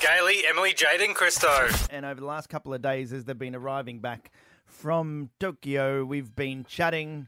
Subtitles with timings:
[0.00, 1.68] Gailey, Emily, Jaden, Christo.
[1.90, 4.30] And over the last couple of days, as they've been arriving back
[4.64, 7.26] from Tokyo, we've been chatting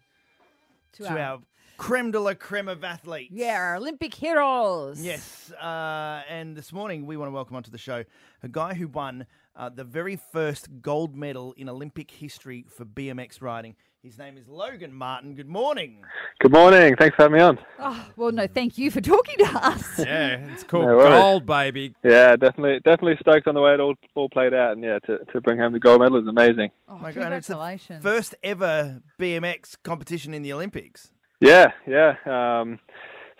[0.94, 1.38] To to our- our
[1.76, 3.30] creme de la creme of athletes.
[3.32, 5.00] Yeah, our Olympic heroes.
[5.02, 5.50] Yes.
[5.52, 8.04] Uh, and this morning, we want to welcome onto the show
[8.42, 13.42] a guy who won uh, the very first gold medal in Olympic history for BMX
[13.42, 13.76] riding.
[14.02, 15.36] His name is Logan Martin.
[15.36, 15.98] Good morning.
[16.40, 16.96] Good morning.
[16.98, 17.56] Thanks for having me on.
[17.78, 19.96] Oh, well, no, thank you for talking to us.
[20.00, 21.94] Yeah, it's called No gold, baby.
[22.02, 25.18] Yeah, definitely, definitely stoked on the way it all all played out, and yeah, to,
[25.32, 26.70] to bring home the gold medal is amazing.
[26.88, 28.02] Oh, My God, and it's the congratulations.
[28.02, 31.12] First ever BMX competition in the Olympics.
[31.40, 32.14] Yeah, yeah.
[32.26, 32.80] Um,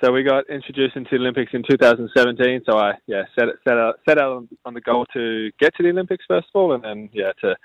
[0.00, 2.62] so we got introduced into the Olympics in 2017.
[2.70, 5.74] So I yeah set it- set out set out on, on the goal to get
[5.74, 7.56] to the Olympics first of all, and then yeah to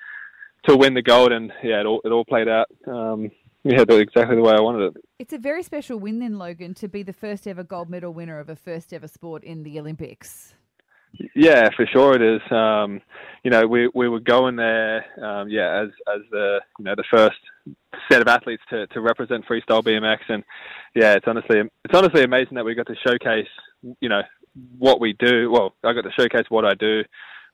[0.68, 2.68] to win the gold, and yeah it all it all played out.
[2.88, 3.32] Um,
[3.64, 5.04] yeah, exactly the way I wanted it.
[5.20, 8.40] It's a very special win then, Logan, to be the first ever gold medal winner
[8.40, 10.54] of a first ever sport in the Olympics.
[11.36, 12.42] Yeah, for sure it is.
[12.52, 13.02] Um,
[13.44, 17.04] you know, we we were going there, um, yeah, as as the you know the
[17.12, 17.38] first
[18.10, 20.44] set of athletes to, to represent freestyle BMX, and
[20.96, 23.48] yeah, it's honestly it's honestly amazing that we got to showcase,
[24.00, 24.22] you know,
[24.78, 25.50] what we do.
[25.52, 27.04] Well, I got to showcase what I do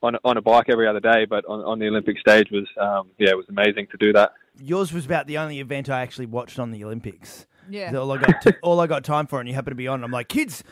[0.04, 3.10] on on a bike every other day, but on, on the Olympic stage was um,
[3.18, 4.32] yeah, it was amazing to do that.
[4.60, 7.46] Yours was about the only event I actually watched on the Olympics.
[7.68, 7.96] Yeah.
[7.96, 10.04] All I got, t- all I got time for, and you happen to be on.
[10.04, 10.62] I'm like, kids,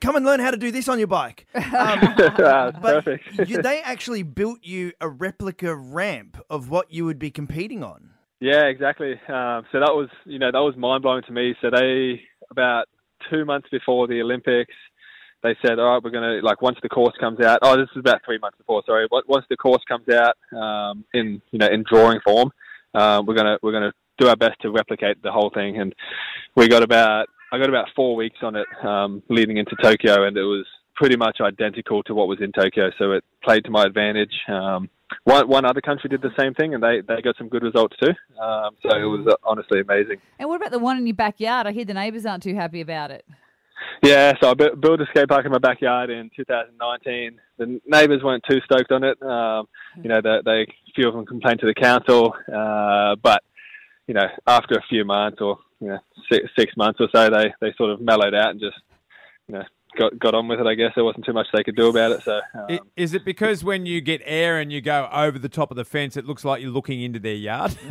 [0.00, 1.46] come and learn how to do this on your bike.
[1.54, 1.62] Um,
[2.38, 3.48] Ah, but Perfect.
[3.48, 8.10] you, they actually built you a replica ramp of what you would be competing on.
[8.40, 9.12] Yeah, exactly.
[9.28, 11.54] Um, so that was, you know, that was mind blowing to me.
[11.62, 12.86] So they about
[13.30, 14.74] two months before the Olympics,
[15.44, 17.58] they said, all right, we're going to like once the course comes out.
[17.62, 18.82] Oh, this is about three months before.
[18.86, 22.50] Sorry, Once- the course comes out um, in, you know, in drawing form,
[22.94, 25.78] uh, we're gonna we're gonna do our best to replicate the whole thing.
[25.80, 25.94] And
[26.56, 30.36] we got about I got about four weeks on it um, leading into Tokyo, and
[30.36, 30.64] it was
[30.96, 32.90] pretty much identical to what was in Tokyo.
[32.98, 34.32] So it played to my advantage.
[34.48, 34.88] Um,
[35.24, 37.96] one, one other country did the same thing, and they, they got some good results
[38.02, 38.12] too.
[38.40, 40.18] Um, so it was uh, honestly amazing.
[40.38, 41.66] And what about the one in your backyard?
[41.66, 43.24] I hear the neighbours aren't too happy about it.
[44.04, 47.40] Yeah, so I built a skate park in my backyard in 2019.
[47.56, 49.20] The neighbours weren't too stoked on it.
[49.22, 49.66] Um,
[50.02, 53.42] you know, they, they a few of them complained to the council, uh, but
[54.06, 55.98] you know, after a few months or you know
[56.30, 58.76] six, six months or so, they they sort of mellowed out and just
[59.48, 59.64] you know
[59.98, 60.66] got got on with it.
[60.66, 62.22] I guess there wasn't too much they could do about it.
[62.22, 65.70] So um, Is it because when you get air and you go over the top
[65.70, 67.76] of the fence, it looks like you're looking into their yard?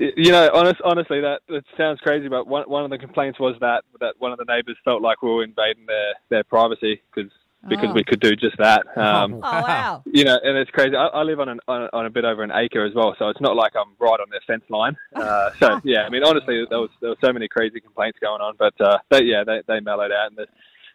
[0.00, 3.56] You know, honest, honestly, that, that sounds crazy, but one, one of the complaints was
[3.60, 7.32] that that one of the neighbours felt like we were invading their, their privacy because
[7.68, 7.92] because Oh.
[7.92, 8.86] we could do just that.
[8.96, 10.02] Um, Oh, wow.
[10.12, 10.94] you know, and it's crazy.
[10.94, 13.28] I, I live on, an, on on a bit over an acre as well, so
[13.28, 14.96] it's not like I'm right on their fence line.
[15.16, 18.40] Uh, so yeah, I mean, honestly, there was there were so many crazy complaints going
[18.40, 20.48] on, but uh, they, yeah, they they mellowed out, and there's,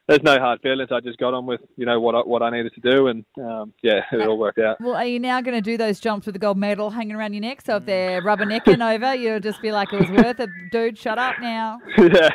[0.07, 0.89] there's no hard feelings.
[0.91, 3.25] I just got on with you know what I, what I needed to do, and
[3.37, 4.79] um, yeah, it all worked out.
[4.81, 7.33] Well, are you now going to do those jumps with the gold medal hanging around
[7.33, 7.61] your neck?
[7.61, 10.49] So if they're rubbernecking over, you'll just be like, it was worth it.
[10.71, 11.79] Dude, shut up now.
[11.97, 12.29] yeah,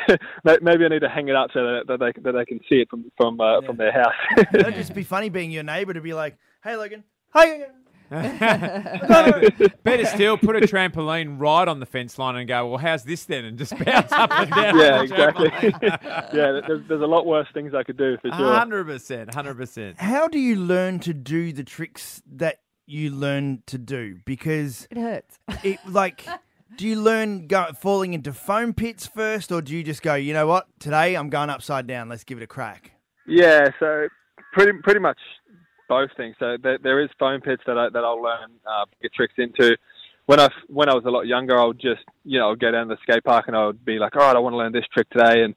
[0.61, 2.77] maybe I need to hang it up so that, that they that they can see
[2.77, 4.13] it from from uh, from their house.
[4.53, 7.67] It'd just be funny being your neighbour to be like, "Hey, Logan, hi."
[8.09, 13.25] Better still, put a trampoline right on the fence line and go, well, how's this
[13.25, 13.45] then?
[13.45, 14.77] And just bounce up and down.
[14.79, 15.51] yeah, exactly.
[16.33, 18.53] yeah, there's, there's a lot worse things I could do for sure.
[18.53, 19.97] 100%, 100%.
[19.97, 24.19] How do you learn to do the tricks that you learn to do?
[24.25, 25.39] Because It hurts.
[25.63, 26.25] it like.
[26.77, 30.33] Do you learn go, falling into foam pits first, or do you just go, you
[30.33, 32.91] know what, today I'm going upside down, let's give it a crack?
[33.27, 34.07] Yeah, so
[34.53, 35.17] pretty pretty much
[35.89, 36.35] both things.
[36.39, 39.77] So there, there is foam pits that I that I'll learn uh, tricks into.
[40.27, 42.87] When I when I was a lot younger, I would just you know go down
[42.87, 44.71] to the skate park and I would be like, all right, I want to learn
[44.71, 45.43] this trick today.
[45.43, 45.55] And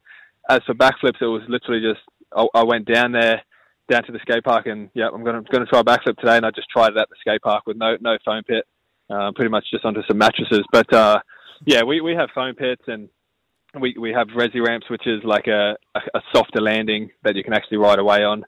[0.49, 2.01] as for backflips, it was literally just
[2.35, 3.41] I, I went down there
[3.89, 6.45] down to the skate park and yeah, I'm gonna gonna try a backflip today, and
[6.45, 8.65] I just tried it at the skate park with no no foam pit,
[9.09, 10.63] uh, pretty much just onto some mattresses.
[10.71, 11.19] But uh,
[11.65, 13.09] yeah, we, we have foam pits and
[13.79, 17.43] we we have resi ramps, which is like a, a, a softer landing that you
[17.43, 18.43] can actually ride away on.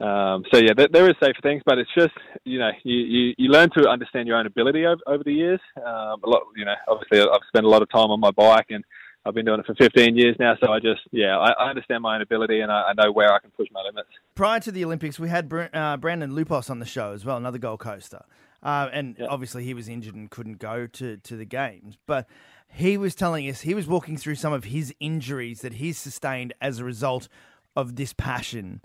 [0.00, 2.14] Um, so yeah, there, there is safer things, but it's just
[2.44, 5.60] you know you, you, you learn to understand your own ability over, over the years.
[5.76, 8.66] Um, a lot, you know, obviously I've spent a lot of time on my bike
[8.70, 8.82] and
[9.26, 10.54] I've been doing it for 15 years now.
[10.62, 13.32] So I just yeah, I, I understand my own ability and I, I know where
[13.32, 14.08] I can push my limits.
[14.34, 17.36] Prior to the Olympics, we had Br- uh, Brandon Loupos on the show as well,
[17.36, 18.24] another Gold Coaster.
[18.62, 21.96] Uh, and obviously, he was injured and couldn't go to, to the games.
[22.06, 22.26] But
[22.68, 26.52] he was telling us he was walking through some of his injuries that he's sustained
[26.60, 27.28] as a result
[27.74, 28.80] of this passion.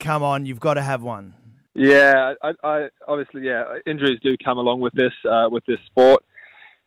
[0.00, 1.34] Come on, you've got to have one.
[1.74, 6.24] Yeah, I, I obviously yeah, injuries do come along with this uh, with this sport,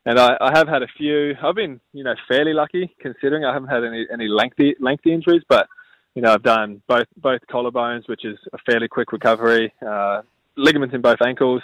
[0.06, 1.34] and I, I have had a few.
[1.44, 5.44] I've been you know fairly lucky considering I haven't had any any lengthy lengthy injuries,
[5.48, 5.68] but
[6.16, 10.22] you know, I've done both both collarbones, which is a fairly quick recovery, uh,
[10.58, 11.62] ligaments in both ankles,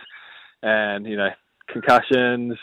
[0.61, 1.29] and you know,
[1.67, 2.57] concussions,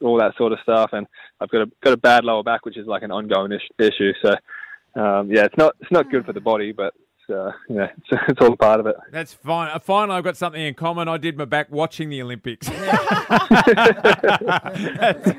[0.00, 0.90] all that sort of stuff.
[0.92, 1.06] And
[1.40, 4.12] I've got a got a bad lower back, which is like an ongoing is- issue.
[4.22, 4.30] So,
[5.00, 7.88] um, yeah, it's not it's not good for the body, but it's, uh, you know,
[7.96, 8.96] it's, it's all part of it.
[9.10, 9.70] That's fine.
[9.70, 11.08] Uh, Finally, I've got something in common.
[11.08, 12.68] I did my back watching the Olympics.
[12.68, 13.08] That's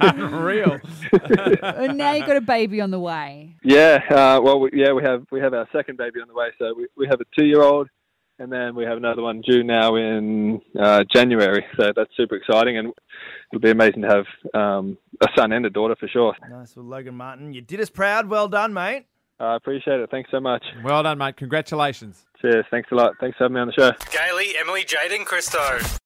[0.02, 0.80] unreal.
[1.62, 3.56] And now you've got a baby on the way.
[3.64, 6.48] Yeah, uh, well, we, yeah, we have we have our second baby on the way.
[6.60, 7.88] So we, we have a two year old,
[8.40, 11.66] and then we have another one due now in uh, January.
[11.78, 12.94] So that's super exciting, and
[13.52, 16.36] it'll be amazing to have um, a son and a daughter for sure.
[16.50, 16.76] Nice.
[16.76, 18.30] Well, Logan Martin, you did us proud.
[18.30, 19.06] Well done, mate.
[19.40, 20.10] I appreciate it.
[20.10, 20.64] Thanks so much.
[20.84, 21.38] Well done, mate.
[21.38, 22.26] Congratulations.
[22.42, 22.66] Cheers.
[22.72, 23.14] Thanks a lot.
[23.20, 23.92] Thanks for having me on the show.
[24.12, 25.60] Gailey, Emily, Jade, and Christo.